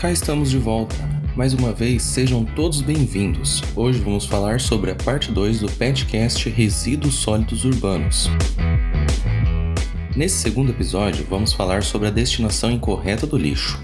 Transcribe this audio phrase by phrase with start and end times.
[0.00, 0.96] Cá estamos de volta.
[1.36, 3.62] Mais uma vez, sejam todos bem-vindos.
[3.76, 8.30] Hoje vamos falar sobre a parte 2 do podcast Resíduos Sólidos Urbanos.
[10.16, 13.78] Nesse segundo episódio, vamos falar sobre a destinação incorreta do lixo.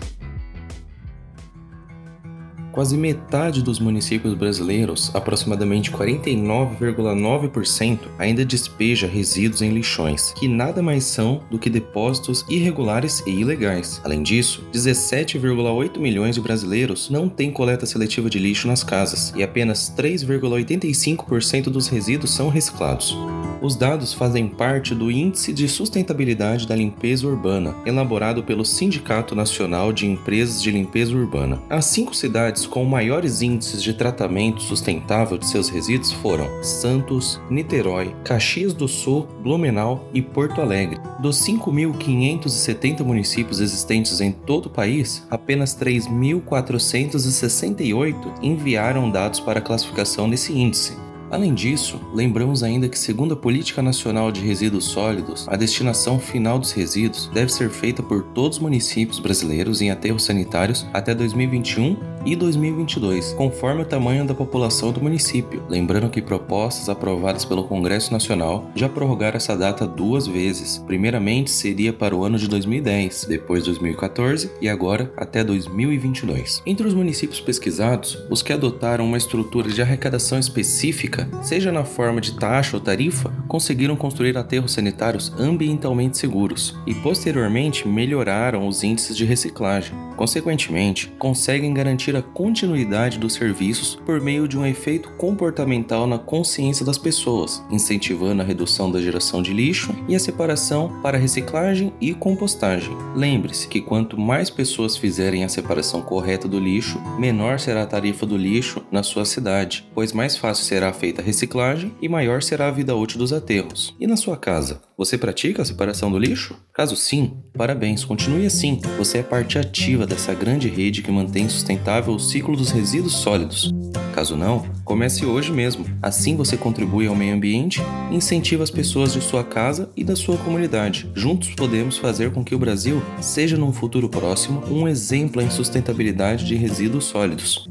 [2.77, 11.05] Quase metade dos municípios brasileiros, aproximadamente 49,9%, ainda despeja resíduos em lixões, que nada mais
[11.05, 13.99] são do que depósitos irregulares e ilegais.
[14.05, 19.43] Além disso, 17,8 milhões de brasileiros não têm coleta seletiva de lixo nas casas e
[19.43, 23.17] apenas 3,85% dos resíduos são reciclados.
[23.63, 29.93] Os dados fazem parte do Índice de Sustentabilidade da Limpeza Urbana, elaborado pelo Sindicato Nacional
[29.93, 31.61] de Empresas de Limpeza Urbana.
[31.71, 38.13] As cinco cidades com maiores índices de tratamento sustentável de seus resíduos foram Santos, Niterói,
[38.25, 40.99] Caxias do Sul, Blumenau e Porto Alegre.
[41.21, 50.53] Dos 5.570 municípios existentes em todo o país, apenas 3.468 enviaram dados para classificação nesse
[50.53, 51.07] índice.
[51.31, 56.59] Além disso, lembramos ainda que, segundo a Política Nacional de Resíduos Sólidos, a destinação final
[56.59, 62.16] dos resíduos deve ser feita por todos os municípios brasileiros em aterros sanitários até 2021
[62.27, 65.63] e 2022, conforme o tamanho da população do município.
[65.69, 70.79] Lembrando que propostas aprovadas pelo Congresso Nacional já prorrogaram essa data duas vezes.
[70.79, 76.63] Primeiramente seria para o ano de 2010, depois 2014 e agora até 2022.
[76.67, 82.21] Entre os municípios pesquisados, os que adotaram uma estrutura de arrecadação específica seja na forma
[82.21, 89.17] de taxa ou tarifa, conseguiram construir aterros sanitários ambientalmente seguros e posteriormente melhoraram os índices
[89.17, 90.06] de reciclagem.
[90.17, 96.85] Consequentemente, conseguem garantir a continuidade dos serviços por meio de um efeito comportamental na consciência
[96.85, 102.15] das pessoas, incentivando a redução da geração de lixo e a separação para reciclagem e
[102.15, 102.97] compostagem.
[103.15, 108.25] Lembre-se que quanto mais pessoas fizerem a separação correta do lixo, menor será a tarifa
[108.25, 112.69] do lixo na sua cidade, pois mais fácil será feita a reciclagem e maior será
[112.69, 113.95] a vida útil dos aterros.
[114.01, 116.57] E na sua casa, você pratica a separação do lixo?
[116.73, 118.81] Caso sim, parabéns, continue assim.
[118.97, 123.73] Você é parte ativa dessa grande rede que mantém sustentável o ciclo dos resíduos sólidos.
[124.15, 125.85] Caso não, comece hoje mesmo.
[126.01, 130.17] Assim você contribui ao meio ambiente e incentiva as pessoas de sua casa e da
[130.17, 131.11] sua comunidade.
[131.15, 136.47] Juntos podemos fazer com que o Brasil seja num futuro próximo um exemplo em sustentabilidade
[136.47, 137.69] de resíduos sólidos.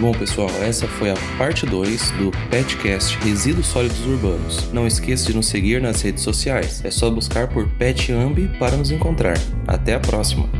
[0.00, 4.72] Bom, pessoal, essa foi a parte 2 do Petcast Resíduos Sólidos Urbanos.
[4.72, 6.82] Não esqueça de nos seguir nas redes sociais.
[6.82, 9.36] É só buscar por PetAmbi para nos encontrar.
[9.68, 10.59] Até a próxima!